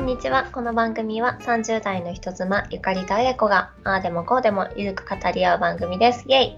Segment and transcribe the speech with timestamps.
[0.00, 0.48] んにちは。
[0.50, 6.24] この番組は30代の人妻、ゆかりとあやこが、ああでもこうでもゆるく語り合う番組です。
[6.26, 6.56] イェイ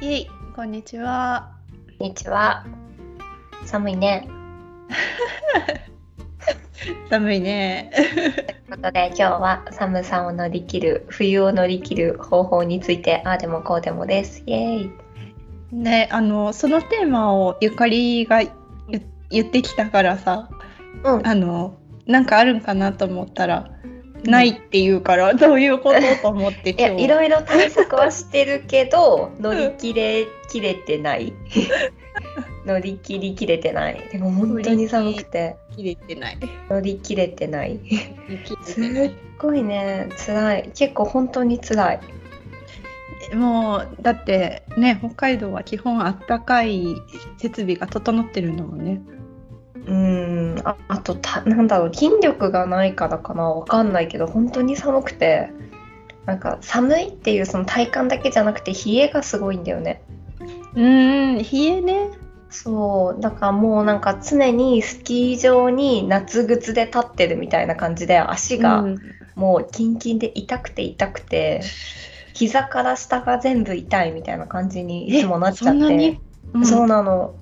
[0.00, 1.50] イエイ、こんにちは。
[1.98, 2.64] こんにちは。
[3.64, 4.28] 寒いね。
[7.10, 7.90] 寒いね。
[7.92, 8.32] という
[8.70, 14.44] ことで、今日は寒さを乗り切る、冬を乗り切る方法について、ああでもこうでもです。
[14.46, 14.90] イェイ
[15.72, 18.52] ね、あの、そのテーマをゆかりが言
[19.28, 20.48] 言ってきたからさ、
[21.02, 21.26] うん。
[21.26, 23.70] あの、なんかあるんかなと思ったら、
[24.24, 31.32] ないって言うから、どういうことと思っていや、いろいろ対策はしてるけど、乗り切れきれてない。
[32.66, 34.08] 乗り切りきれてない。
[34.12, 36.38] でも本当に寒くて、切れてない。
[36.68, 37.80] 乗り切れてない。
[38.62, 40.70] すっごいね、辛い。
[40.74, 42.00] 結構本当に辛い。
[43.34, 46.96] もうだってね北海道は基本あったかい
[47.38, 49.00] 設備が整ってるんだもんね。
[49.90, 55.50] うーん、ああとた、なんだろう、筋力がないからかな、わかんないけど、本当に寒くて、
[56.26, 60.02] なんか寒いっていうその体感だけじゃなくて、冷えがすごいんだよね。
[60.74, 62.10] うーん冷えね。
[62.50, 68.98] そう、だからもうなんか常にスキー場に夏靴で立ってるみたいな感じで、足がうん
[69.34, 71.62] もうキンキンで痛くて痛くて、
[72.34, 76.20] 膝から下が全部痛いみたいな感じにいつもなっちゃってそんなに、。
[76.52, 77.34] うんそうなの。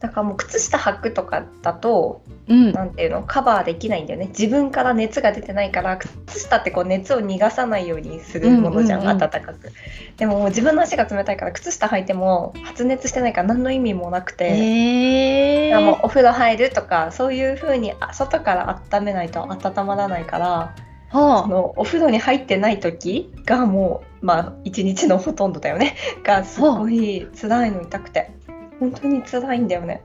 [0.00, 2.72] だからもう靴下履くとかだと、うん。
[2.72, 4.26] なんていうのカバーできないんだよね。
[4.28, 9.72] 自分から熱が出てないから靴下ってこう熱を逃がさないようにするものじゃん,、暖かく。
[10.16, 20.74] でももう自分の足が冷たいから靴下履いても発熱してないから何の意味もなくて、えー、もうお風呂入るとかそういう風にあ外から温めないと温まらないから
[21.10, 21.44] はあ。
[21.44, 25.96] あ、のお風呂に入ってない時がもうまあ一日のほとんどだよね。
[26.22, 28.30] がすごい辛いの痛くて
[28.78, 30.02] 本当に辛いんだよね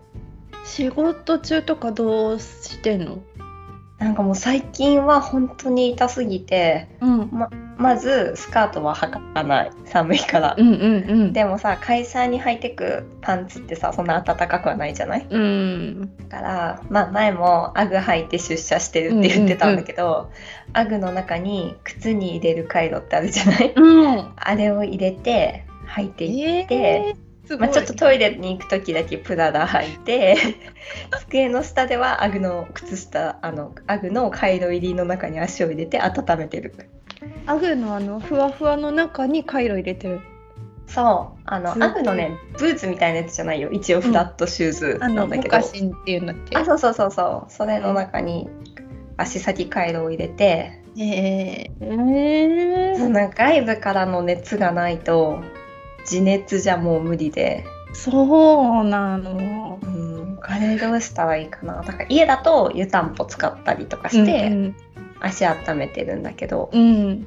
[0.66, 3.19] 仕事中とかどうしてんの？
[3.99, 7.29] なんかもう最近は本当に痛すぎてうん
[7.78, 11.34] まずスカートは履かない寒いから、うんうんうん。
[11.34, 15.28] でもさ会社に履いてくパンツってさそんな暖かくはないじゃない？
[15.29, 20.31] うんだから、まあ、前もアグ履いて出社してるって言ってたんだけど、
[20.73, 23.73] アグの中に靴に入れる回路ってあるじゃない？
[23.75, 24.34] うん。
[24.35, 27.32] あれを入れて履いていって、えー。
[27.59, 30.37] まあ、ちょっとトイレに行く時だけプラダ履いて
[31.27, 36.73] 机の下ではアグの靴下あのアグの回路入りの中に足を入れて温めてる。
[37.45, 40.21] アグのあのふわふわの中に回路入れてる。
[40.87, 41.41] そう。
[41.45, 43.61] あのアグのねブーツみたいなやつじゃない？
[43.61, 46.57] よ一応フラットシューズなんだけど、カシンっていうんだっけ？
[46.57, 47.51] あそうそうそうそう。
[47.51, 48.49] それの中に
[49.17, 55.41] 足先回路を入れて、えー、えー、その外部からの熱がないと
[56.03, 59.80] 自熱じゃもう無理で、そうなの。
[59.81, 61.81] うん、これどうしたらいいかな。
[61.81, 64.75] だから家だと湯たんぽ使ったりとかして、うん
[65.25, 67.25] 足温めてるんだけど、うん、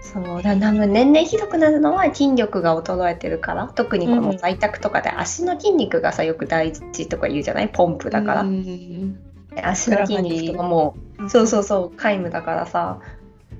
[0.00, 3.66] そうだ多分年々ひどくなるのは筋力が衰えてるから。
[3.74, 7.68] 特にこの在宅とかで足の筋肉がさよく大事とか言うじゃない？
[7.68, 9.18] ポンプだから、うん
[9.60, 10.94] 足の筋肉とかも
[11.28, 13.00] そうそうそう皆無だからさ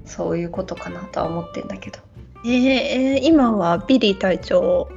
[0.04, 1.98] そういうことかなとは思ってんだけど
[2.46, 4.88] えーえー今はビリー隊長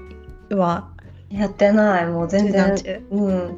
[0.52, 0.90] は
[1.32, 2.06] やってない。
[2.06, 2.76] もう全然
[3.10, 3.58] うん。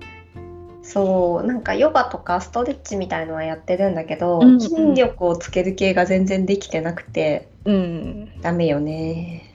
[0.82, 4.62] そうなんかヨガとかストレッチみたいのはやってるんだけど、うんうん。
[4.62, 8.42] 筋力をつける系が全然できてなくてうん。
[8.42, 9.54] ダメよね。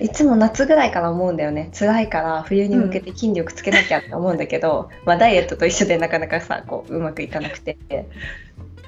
[0.00, 1.70] いつも夏ぐらいから思うんだよね。
[1.78, 7.76] 辛いから冬に向けて筋力つけなきゃって思うんだけど、まあダイエットと一緒でなかなかさこううまくいかなくて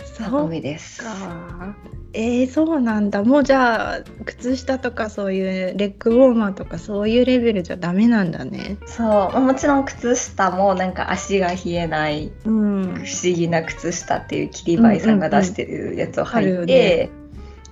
[0.04, 1.02] そう無理です。
[1.02, 1.76] か。
[2.12, 3.22] えー、そうなんだ。
[3.22, 8.78] もうじゃあ靴下とかそういうレッグウォーマーとかそういうレベルじゃダメなんだね。
[8.86, 12.84] そうまあもちろん靴下もなんか足が冷えないうん。
[12.94, 17.10] 不思議な靴下っていう切りバイさんが出してるやつを履いて、ね。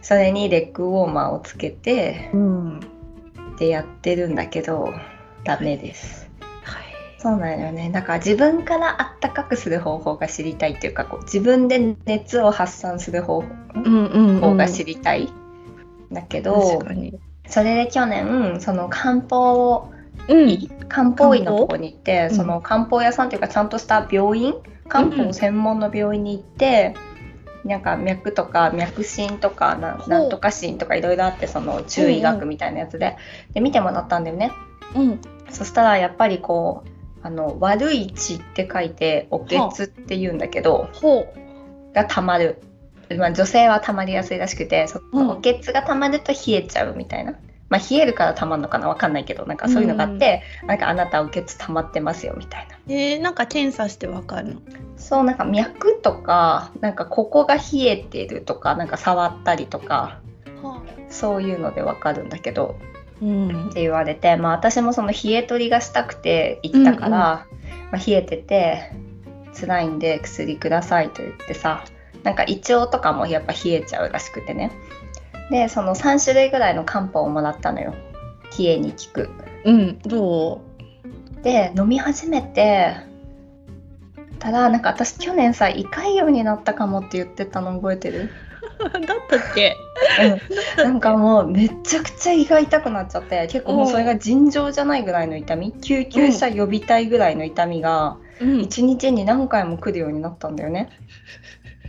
[0.03, 2.81] それにレッグウォーマーをつけてうん。
[3.59, 4.93] でやってるんだけど
[5.45, 6.19] ダメです。
[6.19, 6.24] はい
[7.25, 7.91] そうなんだよね。
[7.91, 14.57] だから自分からあったかくする方法が知りたいっていうかこう自分で熱を発散する方法うんうんうん。
[14.59, 15.31] が知りたい、
[16.13, 16.83] だけど
[17.49, 19.91] それで去年その漢方
[20.29, 20.51] うん。
[20.51, 22.37] 医漢方医のとこに行って、うん。
[22.37, 24.53] その漢方屋さんっていうかちゃんとした病院
[24.89, 26.95] 漢方専門の病院に行って、
[27.65, 33.17] なんか脈とか脈診とかなんとか診とかいろいろあってその中医学みたいなやつで,、
[33.55, 34.53] で見てもらったんだよね。
[34.95, 35.21] うん。
[35.49, 36.94] そしたらやっぱりこう
[37.25, 41.27] あの悪い血って書いておけつって言うんだけど、ほ
[41.95, 42.63] がたまる、
[43.17, 47.33] まあ、女性はたまりやすいらしくてそおけつがたまると冷えちゃうみたいな、
[47.69, 48.89] ままあ、冷えるからたまんのかな？
[48.89, 52.79] わかんないけどなんかそういうのがあって、なんかあなたおけつ溜まってますよみたいな。
[52.87, 54.61] えー、なんか検査してわかるの？
[54.97, 60.21] そうなんか脈とかなんかここが冷えてるとかなんか触ったりとか
[61.09, 62.79] そういうのでわかるんだけど
[63.23, 63.69] うん。
[63.71, 67.91] って言われて、まあ、私もその冷え取りがしたくて行ったから、うんうん。
[67.93, 68.93] まあ、冷えてて
[69.59, 71.85] 辛いんで薬くださいと言ってさ
[72.23, 74.73] なんか胃腸とかもやっぱ冷えちゃうらしくてね。
[75.51, 77.95] でその3種類ぐらいの漢方をもらったのよ。
[78.59, 79.31] 冷えに効く。
[79.65, 79.99] うん。
[80.01, 80.61] ど
[81.43, 82.97] で飲み始めて
[84.39, 88.21] ただなんか私去年さ胃潰瘍になったかもって言ってたの覚えてる？
[88.23, 88.31] う
[88.83, 89.77] だったっけ？
[90.77, 95.73] なんかもうめちゃくちゃ胃が痛くなっちゃって結構もうそれが尋常じゃないぐらいの痛み？
[95.73, 98.49] 救急車呼びたいぐらいの痛みがうん。
[98.61, 100.89] 1日に何回も来るようになったんだよね。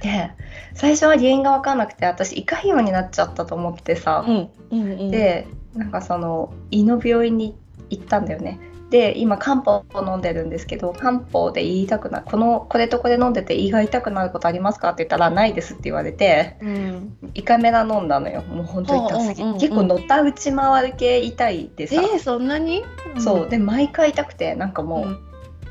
[0.02, 0.32] で
[0.74, 4.50] 最初は原因が分かんなくて私胃潰瘍になっちゃったと思ってさ、うん。
[4.72, 5.12] うんうん。
[5.12, 7.56] でなんかその胃の病院に
[7.90, 8.60] 行ったんだよね。
[8.96, 14.92] で今漢方を飲んでるんですけど漢方で言いたくなこのこれとこれ飲んでて胃が痛くなることありますか？
[14.92, 17.18] って言ったらないですって言われてうん。
[17.34, 18.42] 胃カメラ飲んだのよ。
[18.44, 19.52] もうほんと痛すぎて、うんうん。
[19.52, 22.86] うんうん結構のたうち回る系痛いでさ、えー、そんなに？
[23.18, 23.50] そう。
[23.50, 25.20] で毎回痛くてなんかもう、うん。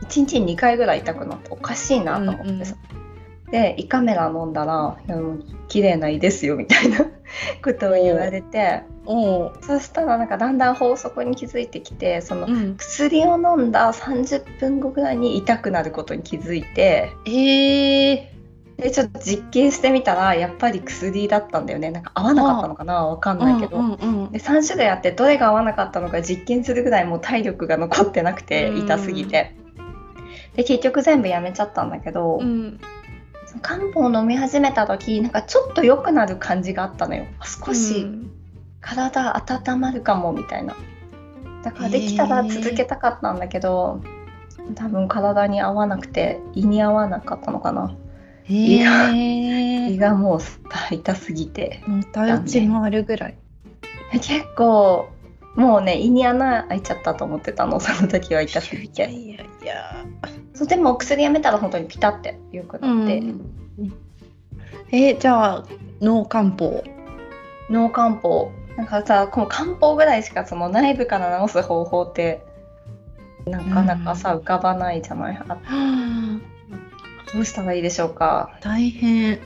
[0.03, 2.77] 1日に2回ぐらい痛くなっておかしいなと思ってさ、
[3.51, 6.99] で胃カメラ飲んだら「いやもう綺麗な胃ですよ」みたいな
[7.65, 12.77] ことを言われてそしたらなんかだんだん法則に気づいてきてそのうん。
[12.77, 17.13] 薬を飲んだ30分後ぐらいに痛くなることに気づいて。
[17.27, 21.91] えー、でちょっと実験してみたらやっぱり薬だったんだよね。
[21.91, 23.07] なんか合わなかったのかな？
[23.07, 23.77] わかんないけど。
[23.77, 28.79] うんうんで3種類あってどれが合わなかったのか実験するぐらいもう体力が残ってなくてうん。
[28.85, 29.55] 痛すぎて。
[30.57, 32.81] で結局全部やめちゃったんだけど、うん。
[33.61, 37.27] 漢方を飲み始めた時なんかちょっと良くなる感じがあったのよ。
[37.39, 38.31] あ少うしん
[38.85, 40.77] 体温まるかもみたいな。
[41.63, 44.03] だからできたら続けたかったんだけど、
[44.75, 47.97] 多分体に合わなくて胃に合わなかったのかな。
[48.47, 50.41] 胃がへえ胃がもう
[50.95, 53.37] 痛すぎてのたうち回るぐらい。
[54.13, 55.09] 結構
[55.57, 59.05] もうね胃に穴開いちゃったと思ってたのその時は痛すぎて。
[59.05, 60.05] いやいやいや。
[60.53, 63.23] そうでもお薬やめたら本当にピタって良くなって、
[64.93, 65.65] えーじゃあ
[66.03, 66.85] 脳漢方。
[67.71, 72.45] 脳漢方なんかさこの漢方ぐらいしかその内部から治す方法って
[73.47, 75.37] なかなかさ、浮かばないじゃない？
[75.37, 76.39] あはあ
[77.35, 78.57] どうしたらいいでしょうか？
[78.63, 79.33] 大変。
[79.33, 79.41] やっ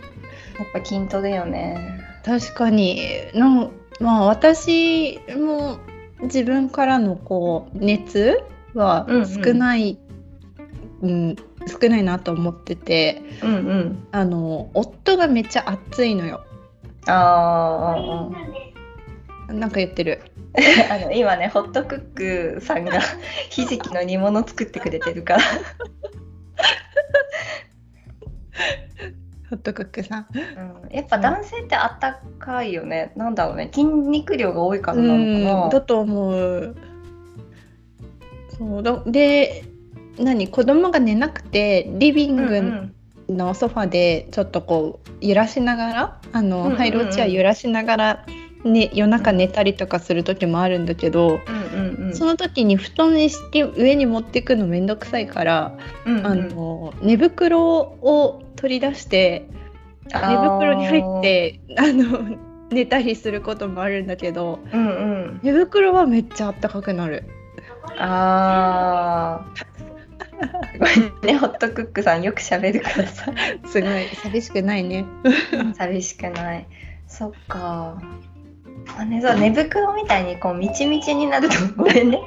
[0.73, 2.01] ぱ筋トレよね。
[2.25, 3.01] 確かに。
[3.35, 5.79] のまあ私も
[6.23, 8.41] 自分からのこう熱
[8.75, 9.27] はうんうん。
[9.45, 9.99] 少ない、
[11.03, 11.37] うん
[11.67, 14.07] 少ないなと思っててうんうん。
[14.13, 16.45] あの夫がめっちゃ熱いのよ。
[17.07, 18.68] あーうんうん
[19.49, 20.21] なんか言ってる。
[20.91, 23.01] あの今ねホットクックさんが
[23.51, 25.41] ひじきの煮物作ってくれてるから。
[29.51, 30.27] ホットクックさん。
[30.33, 30.39] う
[30.93, 30.95] ん。
[30.95, 33.13] やっぱ男性ってあったかいよね。
[33.17, 33.71] なんだろうね。
[33.73, 36.77] 筋肉量が多いからうなのかんだと思う。
[38.59, 39.65] そうだで
[40.19, 40.49] 何？
[40.49, 42.47] 子供が寝なくてリビンな。
[42.49, 42.95] グうん
[43.29, 46.79] のソファでちょっとこう揺らしながらあの、うんうんうん。
[46.79, 48.27] ハイローチェア揺らしながら、
[48.65, 59.47] ね、夜中寝たりとかする時もあるんだけど、うんうんうんその時に布団にして上に持ってくのめんどくさいから、うんうんあの寝袋を取り出して
[60.07, 62.37] 寝袋に入ってあの
[62.71, 64.91] 寝たりすることもあるんだけどうんう
[65.37, 65.41] ん。
[65.43, 67.25] 寝袋はめっちゃあったかくなる。
[67.99, 69.79] ああ。
[70.73, 73.33] すごいね、ホットクックさんよく喋るからさ。
[73.67, 75.05] すごい寂しくないね。
[75.75, 76.67] 寂しくない。
[77.07, 78.01] そっか。
[78.97, 82.21] あね、そう寝袋みたいにこうみちみちになると ごめんね。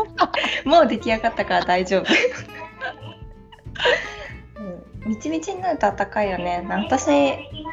[0.64, 2.04] もう出来上がったから大丈夫。
[4.60, 6.64] うんみちみちになると暖かいよね。
[6.68, 7.06] 私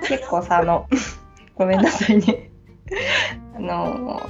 [0.07, 0.87] 結構さあの
[1.55, 2.49] ごめんなさいね。
[3.55, 4.21] あの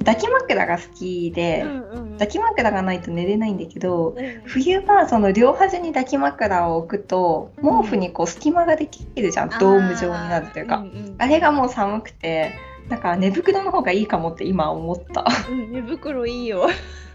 [0.00, 1.64] 抱き枕が好きで
[2.12, 10.84] 抱き枕がないと寝れないんだけど冬はその両端に抱き枕を置くと毛布にこう隙間ができるじゃん、ドーム状になるというか、
[11.18, 12.52] あれがもう寒くて
[12.88, 15.24] だから寝袋の方がいいかもって今思った。
[15.50, 16.68] うん寝袋いいよ。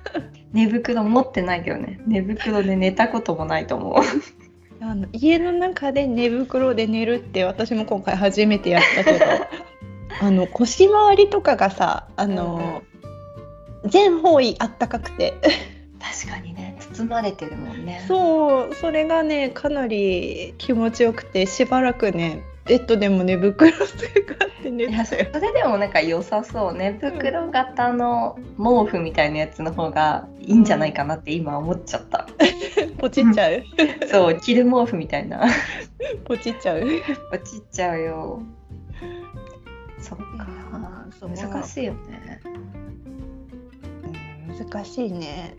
[0.51, 1.99] 寝袋持ってないけどね。
[2.05, 3.95] 寝袋で寝たこともないと思う。
[4.83, 9.25] あの家の中で寝袋で寝るって私も今回初めてやったけど。
[10.19, 12.83] あの腰回りとかがさあの、
[13.85, 15.33] 全方位あったかくて。
[15.99, 16.77] 確かにね。
[16.93, 18.03] 包まれてるもんね。
[18.07, 23.87] そうそれがねかなり気持ちよくてしばらくねベッドでも寝袋使っ
[24.63, 25.29] て寝てたよ。
[25.33, 26.73] れでもなんか良さそう。
[26.73, 32.27] 寝袋型の毛布みたいなやつの方がいいんじゃないかなって今思っちゃった、
[32.99, 33.63] ポチっちゃう？
[34.07, 35.43] そう着る毛布みたいな。
[36.25, 36.81] ポチっちゃう？
[37.31, 38.41] 落ちちゃうよ。
[39.99, 40.47] そっか。
[41.19, 41.29] そう。
[41.31, 42.41] 難しいよね。
[44.69, 45.55] 難しいね。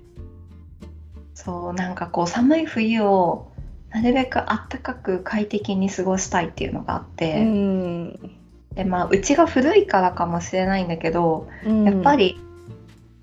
[1.34, 3.51] そうなんかこう寒い冬を
[3.94, 8.30] なるべくあったかく快適に過ごしたいっていうのがあって、うん。
[8.74, 11.84] でまあうちが古いからかもしれないんだけど、うん。
[11.84, 12.40] やっぱり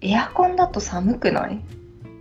[0.02, 1.60] エアコンだと寒くない？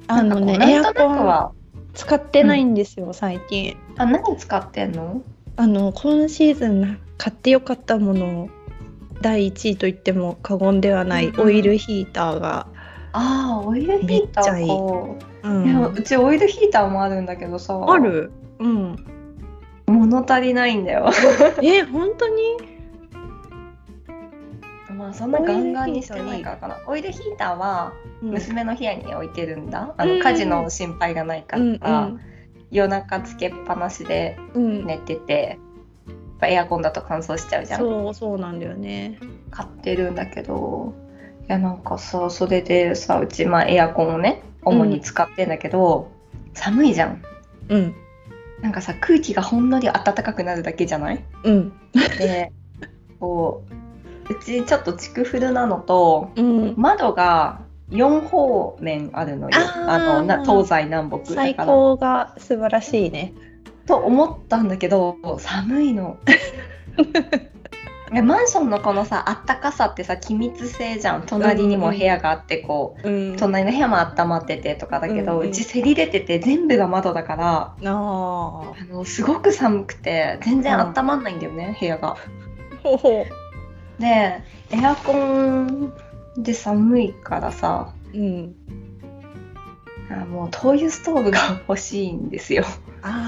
[0.07, 1.52] あのねエアコンは
[1.95, 3.76] 使ってないんですよ、最近。
[3.99, 5.21] あ何使ってんの？
[5.57, 8.49] あの今シーズン買ってよかったもの
[9.21, 12.69] 第1位と言っても過言ではないうんオイルヒーターが、
[13.12, 14.69] ああオイルヒータめっちゃいい
[15.42, 15.66] うん。
[15.66, 17.80] いやうちオイルヒーターもあるんだけどさ。
[17.87, 18.30] ある？
[18.59, 18.97] うん。
[19.87, 21.11] 物足りないんだよ。
[21.62, 22.57] え本当に？
[24.97, 26.78] まあそんなガンガンにしてないからかな。
[26.87, 30.18] オイルヒーターは娘の部屋に置いてるんだ、あうん。
[30.18, 32.21] の火事の心配がないから、うん
[32.71, 34.87] 夜中つけっぱなしでうんうん。
[34.87, 35.59] 寝てて
[36.07, 37.80] やっぱエアコンだと乾燥しちゃうじゃん。
[37.80, 39.18] そうそうなんだよね。
[39.50, 40.92] 買ってるんだけど
[41.49, 46.11] いやなんかさそれでさうちまあエアコンをね主に使ってんだけど、
[46.55, 47.23] 寒いじゃん。
[47.69, 47.95] うん。
[48.63, 51.25] なんかさ空気がほんのり暖かくなるだけじゃない？
[51.45, 51.73] うん。
[52.19, 52.53] で
[53.21, 53.63] こ
[54.29, 56.75] ううちちょっと築古なのとうん。
[56.77, 57.61] 窓が
[57.91, 59.57] 4方面あるのよ。
[59.87, 61.67] あのな東西南北最だから。
[61.69, 63.33] 高が素晴らしいね。
[63.87, 66.19] と思ったんだけど寒いの
[68.11, 71.27] いやマンションのこのさあったかさってさ気密性じゃん。
[71.27, 73.37] 隣にも部屋があってこう、うん。
[73.37, 75.53] 隣の部屋も温まっててとかだけど、ううん。
[75.53, 82.12] ちせり出てて全部が窓だからああのすごく寒くて全然温まんないんだよね、部屋が。
[82.12, 82.17] あ
[82.83, 83.27] ほほ
[83.99, 84.43] でエ
[84.85, 85.93] アコン
[86.38, 88.55] で寒いからさうん。
[90.11, 92.65] あもう灯油ストーブが欲しいんですよ。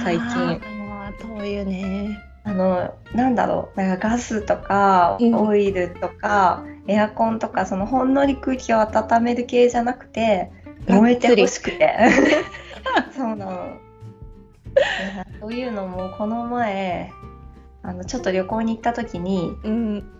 [0.03, 0.27] 最近。
[0.27, 10.51] あー灯油ねあのなんだろうなんかガスとかうんオイルとか、エアコンとかそのほんのり空気を温める系じゃなくて
[10.89, 11.95] 燃えてほしくて。
[13.17, 13.77] そうなの。
[15.41, 17.11] そういうのもこの前
[17.83, 20.20] あのちょっと旅行に行った時にうん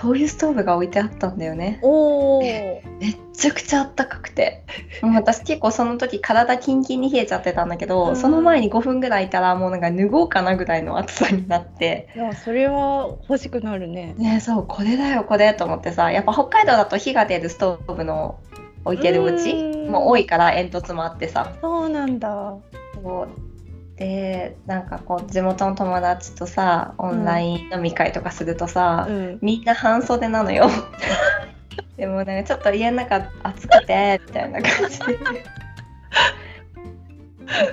[0.00, 1.78] 灯油ストーブが置いてあったんだよね。
[1.82, 4.64] おおめっちゃくちゃあったかくて。
[5.14, 8.16] 私結構その時体キンキンに冷えちゃってたんだけど、うん。
[8.16, 12.08] その前に5分ぐらいいたらもうなんか脱ごうかなぐらいの暑さになって。
[12.16, 14.14] いやそれは欲しくなるね。
[14.16, 18.38] ねそうこれだよこれと思ってさやっぱ北海道だと火が出るストーブの
[18.86, 19.90] 置いてるお家うん。
[19.90, 21.52] も多いから煙突もあってさ。
[21.60, 22.54] そうなんだ。
[22.94, 23.49] そう
[24.00, 29.38] でなんかこう地元の友達とさオンライン飲み会とかするとさ、うん。
[29.42, 30.70] みんな半袖なのよ。
[31.98, 35.18] でもなんかちょっと家の中暑くてみたいな感じで。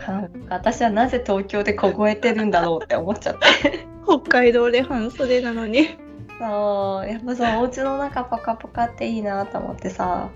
[0.06, 3.86] なんか私はなぜ東京で凍えてるんだろうって思っちゃって。
[4.06, 5.98] 北海道で半袖なのに。
[6.40, 7.10] そう。
[7.10, 10.28] やっぱそうお家の中ポカポカっていいなと思ってさ。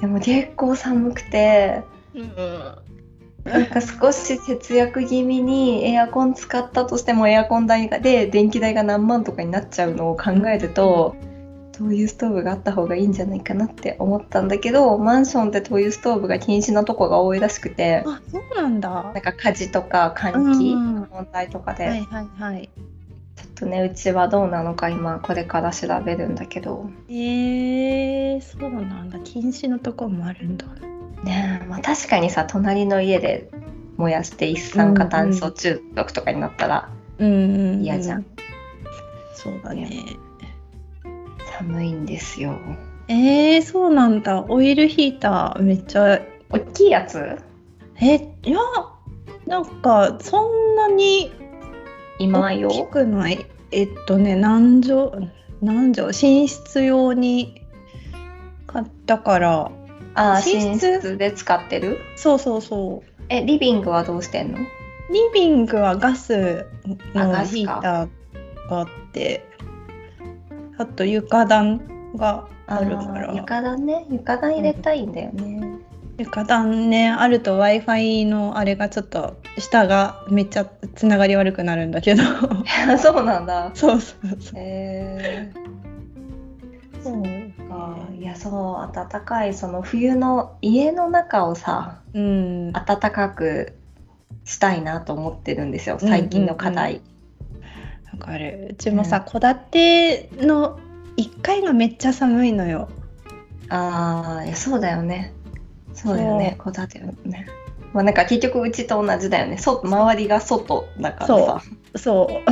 [0.00, 1.82] でも結構寒くて。
[2.14, 2.85] うん
[3.46, 11.16] なんか少し節約気味にエアコン使ったとしてもエアコン代で電気代が何万とかになっちゃうのを考えると、
[11.78, 18.90] 灯油ストーブがあった方がいいんじゃないかなって思ったんだけどマンションって灯油ストーブが禁止なとこが多いらしくてあそうなんだ。
[18.90, 20.94] なんか火事とか換気うん。
[20.96, 22.70] の問題とかで、はいはいはい。
[23.36, 26.88] ちょっとねうちはどうなのか今これから調べるんだけど。
[27.10, 29.18] えー、そうなんだ。
[29.20, 30.64] 禁止のとこもあるんだ
[31.24, 33.50] ねえまあ確かにさ隣の家で
[33.96, 37.82] 燃やして一酸化炭素中毒とかになったらうん。
[37.82, 38.26] 嫌じゃん、
[39.34, 40.04] そうだね。
[41.58, 42.58] 寒いんですよ。
[43.08, 44.44] えー、そうなんだ。
[44.48, 46.20] オイルヒーターめっちゃ。
[46.50, 47.38] 大きいやつ？
[48.00, 48.58] えいや
[49.46, 51.32] なんかそんなに
[52.18, 53.46] 今よ大きくない？
[53.70, 55.30] えっとね何畳？
[55.62, 56.08] 何畳？
[56.08, 57.62] 寝室用に
[58.66, 59.70] 買ったから
[60.16, 61.16] ああ寝室？
[61.16, 61.98] で使ってる？
[62.16, 63.22] そうそうそう。
[63.28, 64.58] えリビングはどうしてんの？
[64.58, 64.64] リ
[65.34, 66.66] ビングはガス
[67.14, 69.44] のヒーターがあって。
[70.78, 73.34] あと床暖があるから。
[73.34, 74.06] 床暖ね。
[74.10, 75.78] 床暖入れたいんだよね、
[76.18, 82.22] 床暖ねあると w i f i のあれがちょっと下がめっちゃつながり悪くなるんだけど。
[82.98, 83.70] そうなんだ。
[83.76, 84.58] そうそうそう。
[84.58, 85.85] へえそうあい
[88.26, 92.72] やそう暖かいその冬の家の中をさうん。
[92.72, 93.74] 暖かく
[94.44, 97.02] したいなと思ってるんですよ最近の課題、
[98.12, 98.68] わかる。
[98.70, 100.78] うちもさ戸、建ての
[101.16, 102.88] 1階がめっちゃ寒いのよ。
[103.68, 105.32] ああいやそうだよね。
[105.94, 107.46] そうだよね戸建てよね。
[107.92, 109.58] まあなんか結局うちと同じだよね。
[109.58, 111.62] そ周りが外だからさ。
[111.96, 112.50] そう。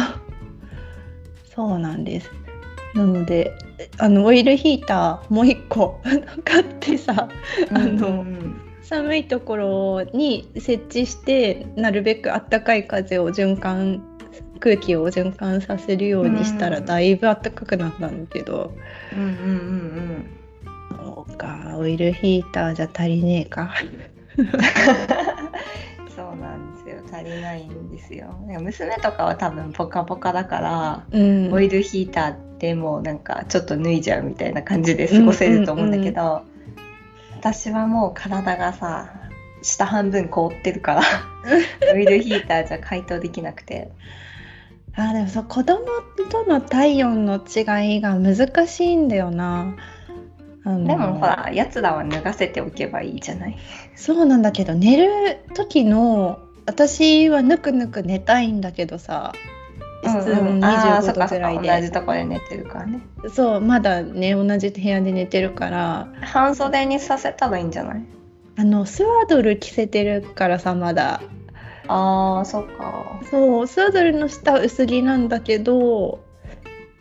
[1.55, 2.31] そう なんです
[2.95, 3.53] なので
[3.99, 6.01] あのオイルヒーターもう一個
[6.45, 7.29] 買ってさ
[7.71, 8.61] あの、うんうん。
[8.83, 14.03] 寒いところに設置してなるべくあったかい風を循環
[14.61, 16.85] 空気を循環させるようにしたらうん。
[16.85, 18.73] だいぶあったかくなったんだけど、
[19.13, 20.27] うんうんうん。
[20.97, 23.75] そうかオイルヒーターじゃ足りねえか
[27.15, 28.35] 足りないんですよ。
[28.61, 31.53] 娘とかは多分ポカポカだから、うん。
[31.53, 36.43] オイルヒーターでもなんかちょっと脱いじゃうみたいな感じで過ごせると思うんだけど、
[37.39, 39.13] 私はもう体がさ
[39.63, 41.03] 下半分凍ってるから
[41.93, 43.91] オイルヒーターじゃ解凍できなくて。
[44.97, 45.81] あでもそう子供
[46.31, 49.75] との体温の違いが難しいんだよな。
[50.67, 53.59] あのでもほらやつらは脱がせておけばいいじゃない。
[53.97, 59.33] そうなんだけど寝る時の私はぬくぬく寝たいんだけどさ
[60.03, 63.01] 室温25あーそっかそっ度ぐらいで、か同じとこで寝てるからね。
[63.35, 63.61] そう。
[63.61, 66.09] まだね同じ部屋で寝てるから。
[66.21, 68.05] 半袖にさせたらいいんじゃない？
[68.57, 71.23] あのスワードル着せてるからさまだ。
[71.89, 73.21] あーそっか。
[73.31, 76.23] そうスワードルの下は薄着なんだけど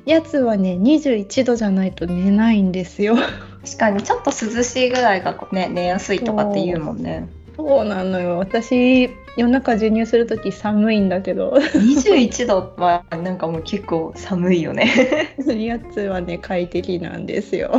[0.05, 3.17] やつはね21度じゃないと寝ないんですよ。
[3.65, 8.37] 確かにちょっと涼しいぐらいがね寝やすいとかって言うもんねそうなのよ。
[8.37, 11.51] 私夜中授乳する時寒いんだけど。
[11.51, 14.91] 21度はなんかもう結構寒いよね。
[15.47, 17.71] やつはね快適なんですよ。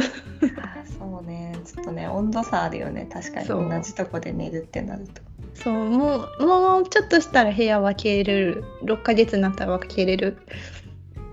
[0.99, 1.57] そうね。
[1.65, 3.09] ちょっとね温度差あるよね。
[3.13, 3.49] 確かに。
[3.49, 5.23] 同じとこで寝るってなると。
[5.55, 5.75] そう。
[5.91, 8.65] もうもうちょっとしたら部屋分けれる。
[8.85, 10.37] 6ヶ月になったら分けれる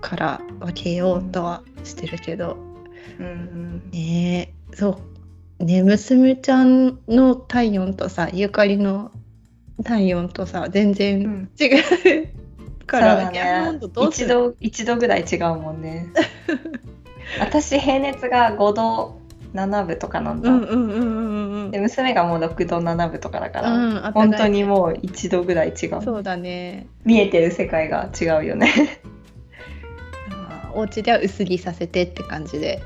[0.00, 2.56] から分けようとはしてるけど、
[3.18, 3.90] うんうん。
[3.92, 4.76] ねえ。
[4.76, 5.11] そう
[5.62, 9.10] ね娘ちゃんの体温とさゆかりの
[9.84, 11.50] 体温とさ全然うん。
[11.60, 11.66] 違
[12.24, 12.28] う
[12.86, 14.28] から、そう部屋のだね一る？
[14.28, 16.06] 度一度ぐらい違うもんね。
[17.40, 19.16] 私平熱が5度
[19.54, 26.02] 7分とかなんだ、うんうんで娘がもう6度7分とかだから、うん本当にもう1度ぐらい違う。
[26.02, 26.86] そうだね。
[27.04, 28.68] 見えてる世界が違うよね。
[30.74, 32.82] お家では薄着させてって感じで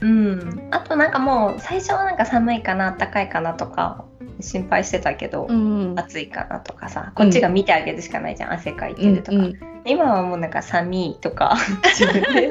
[0.00, 0.68] うん。
[0.70, 4.04] あとなんかもう最初はなんか寒いかな暖かいかなとか
[4.40, 5.94] 心配してたけど、うん。
[5.98, 9.58] 暑いかなとかさこっちが見てあげるしかないじゃん、汗かいてるとか、うんうん。
[9.84, 11.56] 今はもうなんか寒いとか
[11.98, 12.50] 自分で。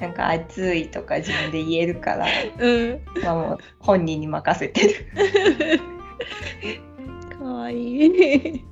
[0.00, 2.26] なんか暑いとか自分で言えるから、
[2.58, 3.00] うん。
[3.22, 5.80] まあ、もう本人に任せてる。
[7.38, 8.64] かわいい。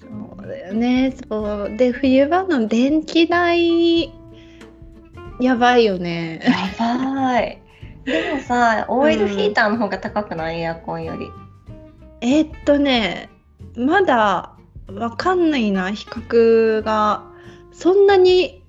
[0.00, 0.06] そ
[0.42, 1.14] うだよね。
[1.28, 1.76] そう。
[1.76, 4.12] で冬場の電気代
[5.40, 6.40] やばいよね。
[6.44, 7.60] やばい。
[8.04, 10.60] でもさオイルヒーターの方が高くない？
[10.60, 11.30] エアコンより。
[12.20, 13.30] えーっとね
[13.76, 14.54] まだ
[14.86, 15.90] わかんないな。
[15.90, 17.24] 比較が
[17.72, 18.62] そんなに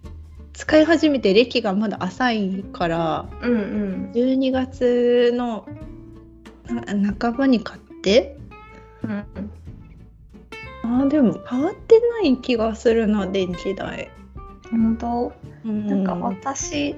[0.53, 3.25] 使い始めて歴がまだ浅いから。
[3.41, 4.11] うんうん。
[4.13, 5.67] 12月の
[6.67, 8.37] な半ばに買って。
[9.03, 9.11] うん。
[10.83, 14.09] あーでも変わってない気がするな電気代。
[14.71, 15.33] 本当
[15.65, 15.87] うん。
[15.87, 16.95] なんか私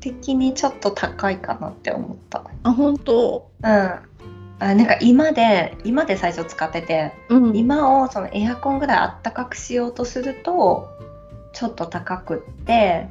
[0.00, 2.44] 的にちょっと高いかなって思った。
[2.62, 3.50] あ本当？
[3.62, 3.70] うん。
[3.70, 4.02] あ
[4.58, 7.56] なんか今で今で最初使っててうん。
[7.56, 10.88] 今をそのエアコンぐらいあったかくしようとすると
[11.52, 13.08] ちょっと高くって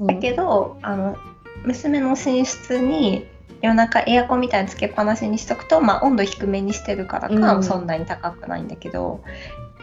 [0.00, 1.16] だけど、あの
[1.64, 3.26] 娘の寝室に
[3.62, 7.62] 夜中エアコンみたいにつけっぱなしにしとくと、まあ、温度低めにしてるからか、うん。
[7.64, 9.22] そんなに高くないんだけど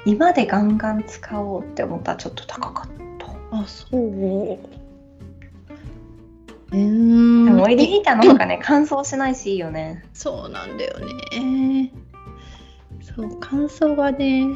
[0.06, 3.11] 今でガンガン使おうって思ったらちょっと高かった。
[3.52, 4.60] あそう。
[6.74, 10.04] えー、でもオイルヒーターの方がね 乾燥しないしいいよね。
[10.14, 11.92] そうなんだよね。
[13.02, 14.48] そう乾燥がね。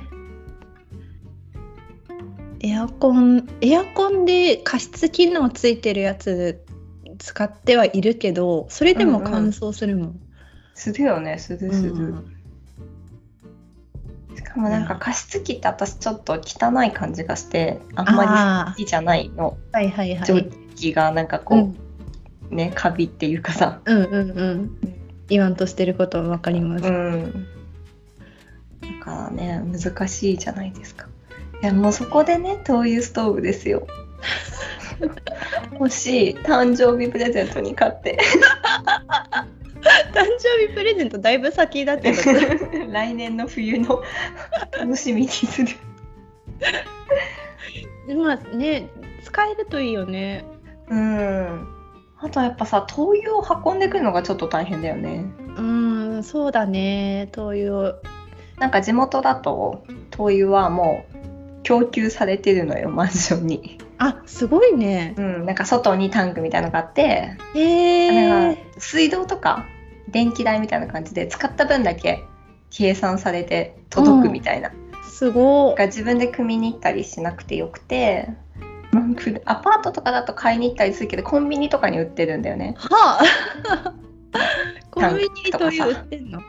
[2.62, 6.65] エアコンエアコンで加湿機能ついてるやつ
[7.19, 10.19] 使ってはいるけどそれでも乾燥するもん。
[10.73, 11.93] するよねするする。
[11.93, 12.34] うん
[14.55, 19.57] しかもなんか加湿器って私ちょっと汚い感じがしてあんまあり好きじゃないの。
[19.73, 20.25] ーはいはいはい。
[20.25, 20.43] 蒸
[20.75, 21.75] 気がなんかうこん
[22.49, 23.81] う、ねカビっていうかさ。
[23.83, 24.77] うんうんうん。
[25.27, 26.85] 言わんとしてることはわかります。
[26.85, 27.47] うん。
[28.81, 31.07] だからね難しいじゃないですか。
[31.61, 33.85] いやもうそこでね灯油ストーブですよ。
[35.73, 38.17] 欲しい誕生日プレゼントに買って
[40.13, 42.17] 誕生日プレゼントだいぶ先だけど。
[42.91, 44.01] 来年の冬の
[44.77, 45.67] 楽しみにする。
[48.17, 48.89] まあね
[49.23, 50.45] 使えるといいよね。
[50.89, 51.67] うん。
[52.17, 55.25] あとやっぱさ灯油を運んでくるのがちょっと大変だよね。
[55.57, 57.29] うんそうだね。
[57.31, 57.95] 灯油
[58.57, 63.77] なんか地元だと灯油はもう供給されてるのよマンションに。
[63.97, 65.13] あすごいね。
[65.17, 67.37] うんなんか外にタンクみたいなのがあって。
[67.53, 69.65] へえなんか水道とか
[70.09, 72.23] 電気代みたいな感じで使った分だけ
[72.69, 74.71] 計算されて届くみたいな、
[75.03, 75.69] すご。
[75.71, 78.29] だから自分で組みに行ったりしなくてよくて
[79.45, 82.75] アパートとかだと買いに行ったりするけどコンビニとかに売ってるんだよね。
[82.77, 83.93] はあ。
[84.91, 86.41] コンビニに灯油売ってんの？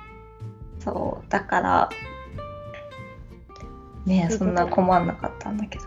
[0.79, 1.31] そう。
[1.31, 1.89] だから
[4.05, 4.49] ねすごい。
[4.49, 5.85] そんな困んなかったんだけど。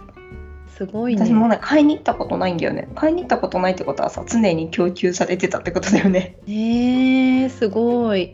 [0.78, 1.26] すごいね。
[1.26, 2.88] 私もね買いに行ったことないんだよね。
[2.96, 6.38] 買いに行ったことないってことはさ常に供給されてたってことだよね。
[6.48, 8.34] へえすごい。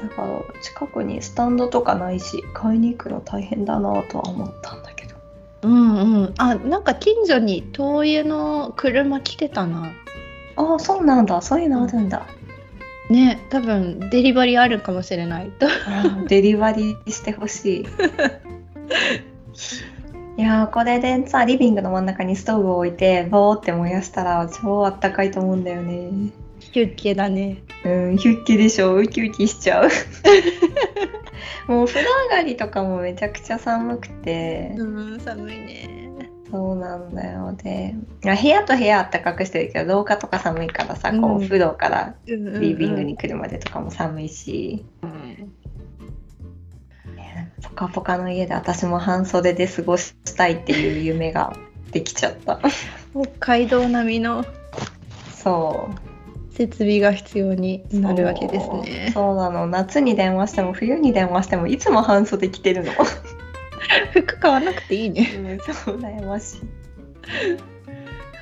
[0.00, 5.16] だから近くにスタンドとかないし買いに行くの大変だなとは思ったんだけど。
[5.62, 6.34] うんうん。
[6.38, 9.90] あなんか近所に灯油の車来てたな。
[10.56, 11.40] ああそうなんだ。
[11.40, 12.26] そういうのあるんだ、
[13.10, 15.50] ね多分デリバリーあるかもしれない。
[15.50, 15.66] と
[16.28, 17.86] デリバリーしてほしい。
[20.36, 26.30] いやーこれでさリビングの真ん中にストーブを置いてボーって燃やしたら超あったかいと思うんだよね
[26.72, 27.62] ヒュッケだね。
[27.84, 28.96] うんヒュッケでしょ。
[28.96, 29.88] ウキウキしちゃう。
[31.68, 34.84] もう風呂上がりとかもめちゃくちゃ寒くて、う
[35.16, 35.98] ん寒いね。
[36.50, 37.54] そうなんだよ。
[37.62, 41.36] でいや部屋と部屋あったかくしてるけど廊下とか寒いからさ、こうん。
[41.38, 45.52] う風呂からリリビングに来るまでとかも寒いし、うん。
[47.16, 51.54] ねポカポカの家で私も半袖で過ごしたいっていう夢が
[51.92, 52.60] できちゃった。
[53.12, 54.44] 北海道並みの。
[55.34, 56.07] そう
[56.58, 59.12] 設備が必要になるわけですね。
[59.14, 59.68] そうなの。
[59.68, 62.90] 夏に電話しても冬に電話してもいつも半袖着てるの。
[64.12, 65.30] 服買わなくていいね。
[65.36, 66.60] うんそう羨ましい。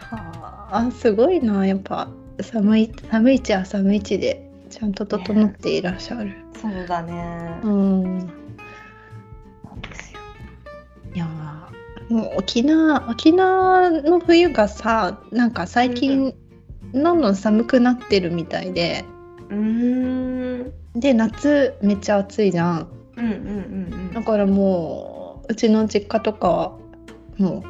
[0.01, 0.91] はあ。
[0.91, 1.67] すごいな。
[1.67, 2.09] やっぱ
[2.41, 8.31] 寒い寒い地は寒い地でちゃんと整っていらっしゃる、そうだね、うん。
[11.15, 16.35] いやーもう沖縄沖縄の冬がさなんか最近
[16.93, 19.05] どんどん寒くなってるみたいで。
[19.51, 20.73] うーん。
[20.95, 22.89] で夏めっちゃ暑いじゃん。
[23.17, 24.13] うんうんうんうん。
[24.13, 26.79] だからもううちの実家とかは
[27.39, 27.63] もう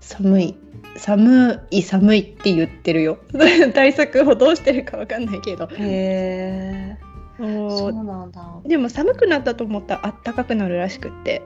[0.00, 0.56] 寒い。
[0.96, 3.18] 寒い寒いって言ってるよ。
[3.74, 5.66] 対策をどうしてるかわかんないけど。
[5.66, 6.96] へ
[7.38, 7.88] えもそう。
[7.90, 8.60] うなんだ。
[8.64, 11.42] でも寒くなったと思ったらあったかくなるらしくって。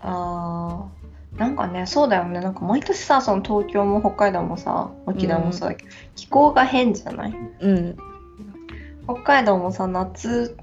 [0.00, 0.93] あー
[1.36, 2.40] なんかねそうだよね。
[2.40, 7.34] なんか毎年さその東京も北海道もさ沖縄もそうだけど、気候が変じゃない？
[7.60, 7.96] うん。
[9.04, 10.56] 北海道もさ夏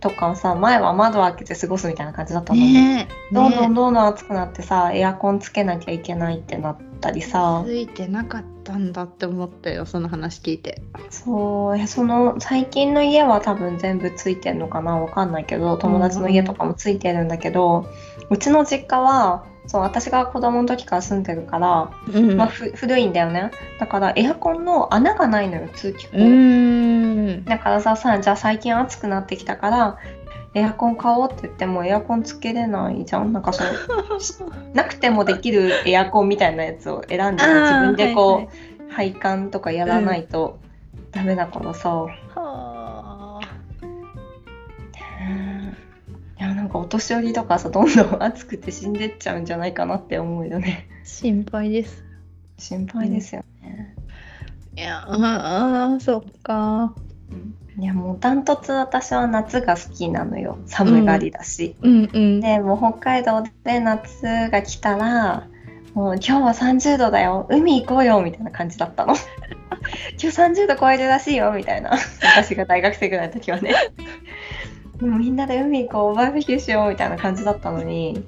[0.00, 3.34] とかさ前は窓開けて過ごすみたいな感じだったのに、ねえ。
[3.34, 7.62] どんどんねどんどん暑くなってさエアコンつけなきゃいけないってなったりさ。
[7.64, 10.82] ついてなかったんだって思ったよその話聞いて。
[11.08, 14.98] そうえその最近の家は多分全部ついてんのかな？
[14.98, 17.86] わかんないけど友達の家とかもついてるんだけど、
[18.28, 22.36] うちの実家はそう私が子供の時から住んでるから、うん。
[22.36, 23.50] まあ、ふ古いんだよね。
[23.80, 29.98] だからエアコンの穴がないのよ通気口、だからささじゃあ最近暑くなってきたから
[30.54, 33.32] エアコン買おうって言ってもエアコンつけれないじゃん。
[33.32, 33.70] なんかその
[34.74, 38.56] なくてもできるエアコンみたいなやつを選んで自分でこう、はいはい。
[38.88, 40.58] 配管とかやらないと
[41.10, 42.25] ダメだからさ、はあ
[46.66, 50.88] なんかお年寄りとかさどんどん暑くて死んでっちゃうんじゃないかなって思うよね。
[51.04, 52.02] 心配です。
[52.58, 53.94] 心配ですよね、
[54.74, 56.92] いやああそっか。
[57.78, 60.58] いやもうダントツ私は夏が好きなのよ。
[60.66, 65.46] 寒がりだし、うんうんでもう北海道で夏が来たら
[65.94, 67.46] もう今日は30度だよ。
[67.48, 69.14] 海行こうよみたいな感じだったの。
[70.20, 71.96] 今日30度超えるらしいよみたいな。
[72.36, 73.72] 私が大学生ぐらいの時はね
[75.00, 78.24] もうみんなで海行こうバーベキューしようみたいな感じだったのに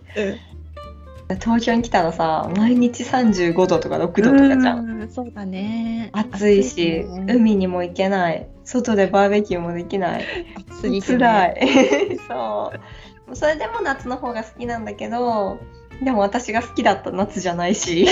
[1.41, 6.11] 東京に来たらさ毎日35度とか6度とかじゃん、んそうだね。
[6.13, 7.35] 暑いしね。
[7.35, 8.47] 海にも行けない。
[8.65, 10.25] 外でバーベキューもできない。
[10.79, 12.19] 暑い辛い。
[12.29, 12.73] そ
[13.31, 13.37] う。
[13.37, 15.59] それでも夏の方が好きなんだけど
[16.03, 18.07] でも私が好きだった夏じゃないし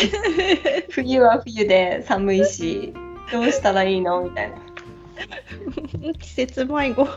[0.90, 2.92] 冬は冬で寒いし
[3.32, 4.22] どうしたらいいの？
[4.22, 4.56] みたいな。
[6.20, 7.08] 季節迷子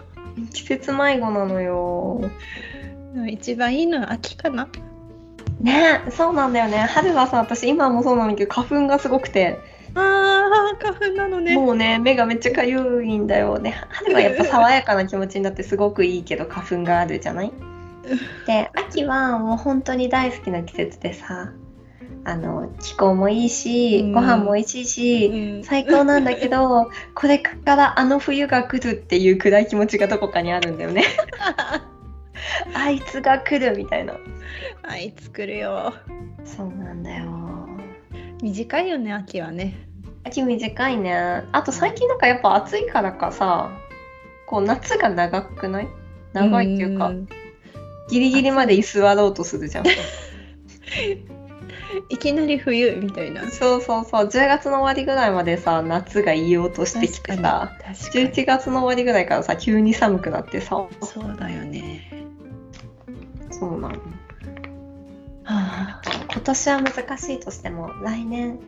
[0.53, 2.29] 季節迷子なのよ。
[3.27, 4.67] 一番いいのは秋かな。
[5.59, 6.77] ねそうなんだよね。
[6.77, 9.59] 春はさ私今もそうなんだけど花粉がすごくて。
[9.95, 11.55] あー花粉なのね。
[11.55, 13.59] もうね目がめっちゃかゆいんだよ。
[13.59, 17.51] ね春はやっぱ爽やかな気持ちになってすごくいいけど花粉があるじゃない？
[18.45, 21.51] で秋はもう本当に大好きな季節でさ
[22.25, 24.11] あの気候もいいし、うん。
[24.11, 25.63] ご飯も美味しいし、うん。
[25.63, 31.03] 最高なんだけど これからあの冬が来るっていう暗い気持ちがどこかにあるんだよね。
[32.73, 34.13] あいつが来るみたいな。
[34.83, 35.93] あいつ来るよ。
[36.43, 37.25] そうなんだよ。
[38.41, 39.75] 短いよね秋はね。
[40.23, 41.43] 秋短いね。
[41.51, 43.69] あと最近なんかやっぱ暑いからかさ
[44.45, 45.87] こう夏が長くない？
[46.33, 47.27] 長いっていうか、ん。
[48.09, 49.85] ギリギリまで居座ろうとするじゃん
[52.09, 53.49] いきなり冬みたいな。
[53.49, 54.27] そうそうそう。
[54.27, 57.71] 10月の終わりぐらいまでさ夏がいようとしてきてさ。
[57.83, 60.87] 確かに11月の終わりぐらいからさ急に寒くなってさ。
[61.01, 62.25] そうだよね。
[63.51, 63.89] そうなの。
[63.89, 63.99] は
[65.45, 66.01] あ。
[66.31, 68.59] 今年は難しいとしても来年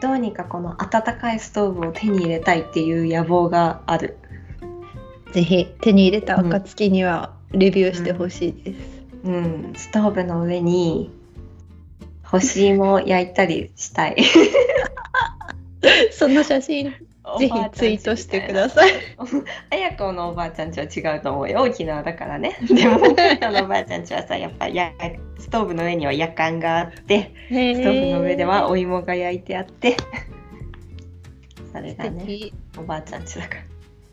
[0.00, 4.16] どうにかこの暖かいストーブを手に入れたいっていう野望がある。
[5.32, 8.78] ぜひ手に入れた暁にはレビューしてほしいです、
[9.24, 9.72] うん。
[9.76, 11.10] ストーブの上に
[12.30, 14.16] 干し芋を焼いたりしたい。
[16.12, 16.92] その写真
[17.38, 18.92] ぜひツイートしてください。
[19.70, 21.62] あやこのおばあちゃんちは違うと思うよ。
[21.62, 22.58] 沖縄だからね。
[22.68, 24.92] でも北海道のおばあちゃんちはさやっぱや
[25.38, 29.96] ストーブの上には夜間があってスストーブの上ではお芋が焼いてあって。
[31.72, 32.24] それがね。
[32.26, 32.52] 敵。
[32.78, 33.56] おばあちゃんちだか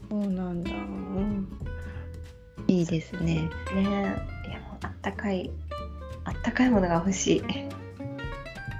[0.09, 1.47] そうなんだ、うん
[2.67, 3.49] いいですね。
[3.75, 4.15] らね。
[4.45, 5.51] えいやもうあったかい
[6.23, 7.43] あったかいものが欲しい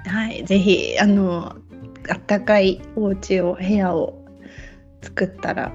[0.06, 1.56] はいぜひあの
[2.08, 4.24] あったかいお家を部屋を
[5.02, 5.72] 作ったら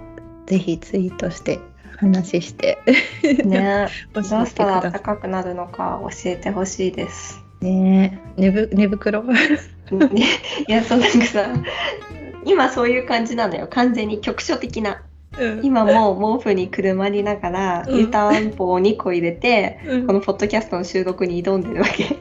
[0.48, 1.60] ぜひツイートして
[1.98, 2.80] 話して
[3.46, 7.44] ね 教どうえしてたら暖かくなるのか教えてほしいです。
[7.62, 9.24] いね寝ぶ寝袋？
[10.12, 10.26] ね
[10.68, 11.48] いやそうなんかさ
[12.46, 13.68] 今そういう感じなのよ。
[13.68, 15.04] 完全に局所的な。
[15.38, 15.62] うん。
[15.64, 18.00] 今もう毛布にくるまりながら、うん。
[18.00, 20.08] 湯たんぽを2個入れてうん。
[20.08, 22.18] このポッドキャストの収録に挑んでるわけ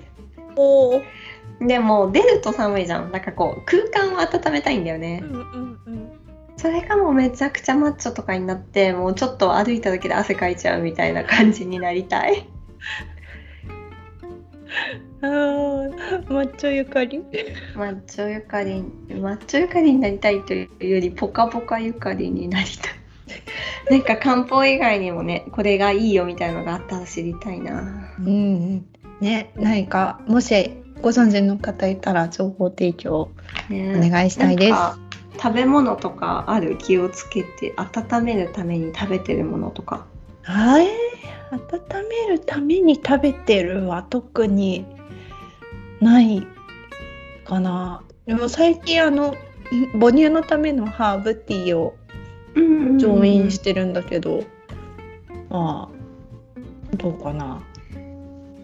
[1.71, 3.13] でも出ると寒いじゃん。
[3.13, 5.21] なんかこう空間を温めたいんだよね。
[5.23, 6.11] うんうんうん。
[6.57, 12.43] それがもうめちゃくちゃマッチョとかになってもうちょっと歩いただけで汗かいちゃうみたいな感じになりたい。
[15.23, 17.21] あーマッチョゆかり？
[17.77, 18.83] マッチョゆかり
[19.21, 22.95] マッチョゆかりになりたいというよりポカポカゆかりになりたい。
[23.97, 28.13] なんか漢方以外にもねこれがいいよみたいのがあったら知りたいな。
[28.19, 28.87] うんうん。
[29.21, 33.31] ね何かもしご存知の方いたら情報提供
[33.69, 33.97] ね。
[33.97, 34.79] お願いしたいです。
[35.43, 40.07] 食べ物とかある気をつけて温めるために食べてるものとか。
[40.45, 44.85] あえー、温めるために食べてるは特に
[46.01, 46.47] ない
[47.45, 48.03] かな。
[48.27, 49.35] でも最近あの
[49.99, 51.95] 母乳のためのハーブティーを
[52.99, 54.45] 上院してるんだけど、
[55.49, 57.63] まあどうかな、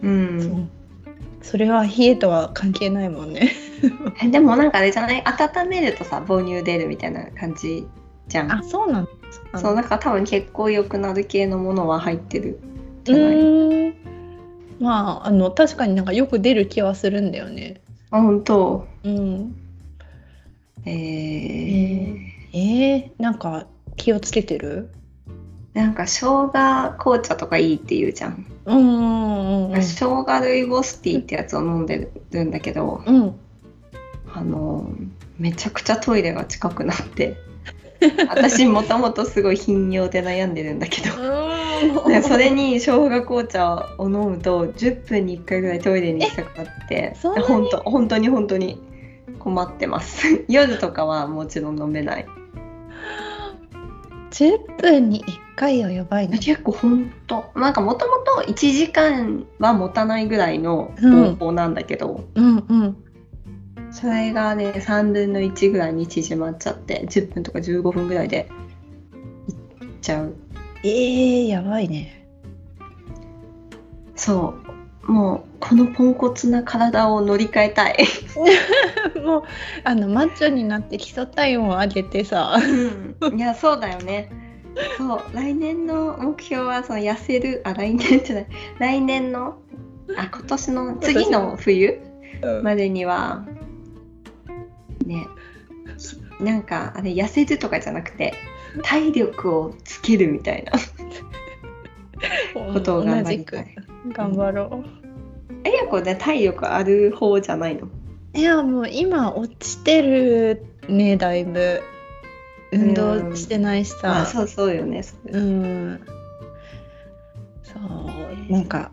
[0.03, 0.69] うん
[1.49, 3.51] それは冷えとは関係ないもんね。
[4.21, 5.23] えでもなんかあれじゃない？
[5.25, 7.87] 温めるとさ母乳出るみたいな感じ
[8.27, 8.51] じゃん。
[8.51, 9.07] あそうなの
[9.55, 13.35] そうなんか多分血行良くなる系のものは入ってるうじゃない？
[13.37, 13.93] ーん。
[14.79, 17.81] まああの確かになんかよく出る気はするんだよね。
[18.11, 18.85] あ本当？
[19.03, 19.55] うん。
[20.85, 22.17] えー。
[22.53, 24.89] えー、なんか気をつけてる？
[25.77, 26.49] なんか生姜
[26.97, 28.75] 紅茶とかいいって言うじゃん、う
[29.69, 33.39] ん生姜ルイボスティーってやつを飲んでるんだけどうん。
[34.33, 34.89] あの
[35.37, 37.37] めちゃくちゃトイレが近くなって
[38.27, 48.81] 私もともとすごい頻尿で悩んでるんだけどでそれに生姜紅茶を飲むと10分に1回ぐらいトイレに行きたくなって本当本当に本当に
[49.39, 50.43] 困ってます。
[50.49, 52.25] 夜とかはもちろん飲めない
[54.31, 61.35] 10分に1回はやばいね結構本当なんかもともと1時間は持たないぐらいのうん。
[61.35, 62.97] 方法なんだけど、うんうん。
[63.91, 68.49] それがね3分の1ぐらいに縮まっちゃって10分とか15分ぐらいで
[69.81, 70.35] いっちゃう。
[70.83, 72.27] えー、やばいね。
[74.15, 74.66] そう
[75.07, 77.97] もうこのポンコツな体を乗り換えたい。
[79.23, 79.43] もう
[79.85, 82.57] あのマッチョになって基礎体温を上げてさ。
[83.33, 84.29] いやそうだよね。
[84.97, 87.61] そう来年の目標はその痩せる。
[87.63, 88.47] あ来年じゃない。
[88.79, 89.57] 来年の
[90.17, 91.99] あ今年の次の冬
[92.61, 93.45] までには
[95.05, 95.25] ね
[96.39, 98.33] なんかあれ痩せるとかじゃなくて
[98.83, 100.73] 体力をつけるみたいな。
[102.73, 104.83] ことを頑張りた同いじく頑張ろ
[105.63, 107.87] えやこね体力ある方じゃないの？
[107.87, 107.89] う
[108.37, 111.81] いやもう今落ちてるねだいぶ。
[112.69, 114.23] 運動してないしさ。
[114.23, 115.01] あそうそうそうよね。
[115.29, 116.01] うん。
[117.63, 118.51] そう。
[118.51, 118.91] なんか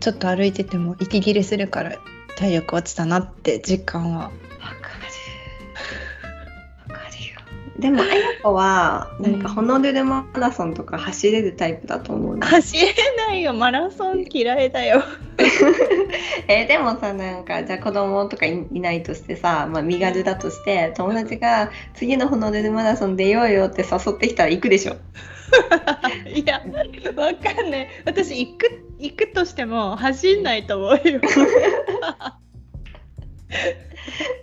[0.00, 1.98] ちょっと歩いてても息切れするから
[2.36, 4.30] 体力落ちたなって実感は
[7.80, 8.12] でも、あや
[8.42, 12.46] こは、なんか、ホノルルマラソンとか走れるタイプだと思うな。
[12.46, 13.54] 走れないよ。
[13.54, 15.02] マラソン嫌いだよ。
[16.48, 24.96] えーでもさなんかじゃあ子供とかいいないとしてさ、まあ、身軽だとして友達が次のホノルルマラソン出ようよって誘ってきたら行くでしょ。
[26.28, 26.62] いや
[27.16, 27.88] わかんない。
[28.04, 31.20] 私行く行くとしても走んないと思うよ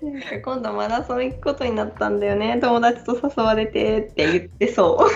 [0.01, 2.59] なんか今度マラソン行くことになったんだよね。
[2.61, 5.07] 友達と誘われてって言ってそう。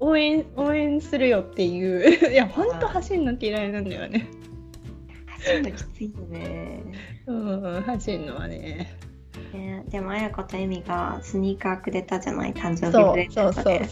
[0.00, 2.30] 応援応援するよっていう。
[2.32, 4.28] いや本当走るの嫌いなんだよね。
[5.26, 6.82] 走るのきついよね。
[7.26, 7.32] う
[7.78, 9.09] ん走るのはね
[9.52, 9.84] ね。
[9.88, 13.88] でもあやことえみがスニーカーくれたじゃない誕生日プレゼントで。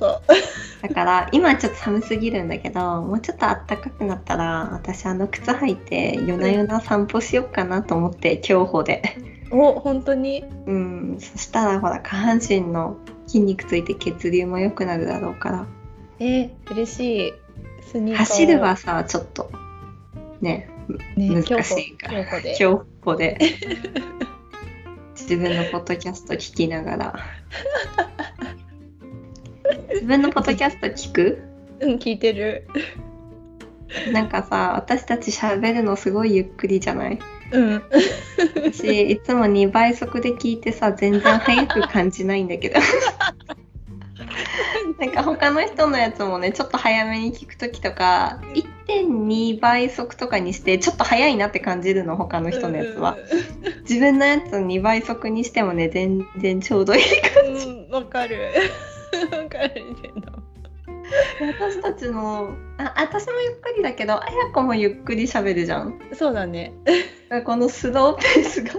[0.83, 9.03] だから今ちょっと寒すぎるんだけどもうちょっと暖かくなったら私あの靴履いて夜な夜な散歩しようかなと思って競歩で。
[9.51, 10.45] お本当に？
[10.67, 11.17] うん。
[11.21, 12.97] そしたらほら下半身の
[13.27, 15.67] 筋肉ついて血流も良くなるだろうから。
[16.21, 17.33] え嬉しい。
[17.83, 18.25] スニーカー。
[18.25, 19.51] を走るはさちょっと
[20.41, 20.69] ね
[21.17, 22.25] ね難しいから。
[22.57, 23.39] 競歩で
[25.21, 27.15] 自分のポッドキャスト聞きながら。
[29.93, 31.43] 自分のポッドキャスト聞く？
[31.81, 32.67] うん聞いてる。
[34.13, 37.19] なんかさ私たち喋るのすごいゆっくりじゃない？
[37.53, 37.83] うん。
[38.57, 42.81] 私いつも2倍速で聞いてさ全然早く感じないんだけど。
[44.99, 48.41] なんか他の人のやつもねちょっと早めに聞く時とか
[48.89, 53.17] 1.2倍速とかにしてちょっと早いなって感じるの他の人のやつは。
[53.83, 57.03] 自分のやつ2倍速にしてもね全然ちょうどいい
[57.47, 58.37] うんわかる。
[59.31, 60.49] わかるけど。
[61.61, 65.99] 私たちのあ私もゆっくりだけどあやこもゆっくり喋るじゃん。
[66.13, 66.73] そうだね。
[67.45, 68.73] このスローペースが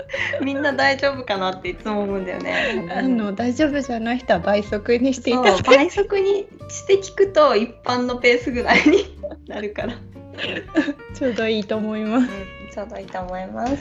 [0.42, 2.90] みんな大丈夫かなっていつも思うんだよね。
[2.94, 5.62] あの大丈夫じゃない人は倍速にしていただいて。
[5.62, 9.94] 倍速にして聞くと一般のペースぐらいに なるから、
[11.14, 12.28] ちょうどいいと思います。
[12.72, 13.76] ちょうどいいと思います。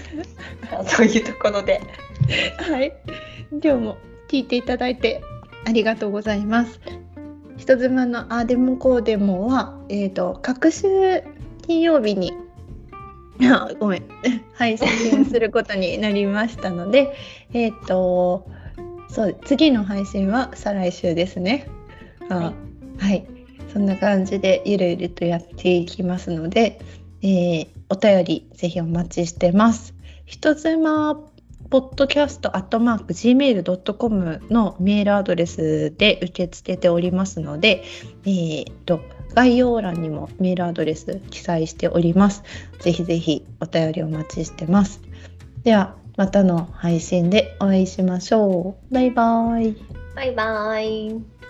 [0.85, 1.81] そういうところで。
[2.57, 2.93] はい、
[3.51, 3.97] 今日も
[4.27, 5.21] 聞いていただいて
[5.65, 6.79] ありがとうございます。
[7.57, 10.87] 人妻のあーでもこうでもは、えっ、と各週
[11.67, 12.33] 金曜日に
[13.51, 14.03] あ ごめん
[14.53, 17.13] 配信することになりましたので、
[17.53, 18.47] えっと
[19.09, 21.67] そう次の配信は再来週ですね。
[22.29, 22.53] あはい
[22.97, 23.25] はい、
[23.73, 26.79] そんな感じでゆるゆるとやっていきますので、
[27.21, 29.93] えーお便りぜひお待ちしてます。
[30.25, 31.13] 人妻
[31.69, 37.83] ポッドキャストアットマーク gmail.com のメールアドレスで受け付けておりますので、
[38.25, 39.01] えー、と
[39.35, 42.43] 概要欄にもメールアドレス記載しております。
[42.79, 45.01] ぜひぜひお便りお待ちしてます。
[45.63, 48.93] ではまたの配信でお会いしましょう。
[48.93, 49.75] バイバイ。
[50.15, 51.40] バイバイ